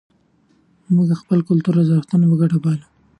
موږ 0.93 1.05
د 1.09 1.13
خپل 1.21 1.39
کلتور 1.49 1.73
ارزښتونه 1.81 2.25
په 2.27 2.35
ګډه 2.41 2.57
پالو. 2.63 2.85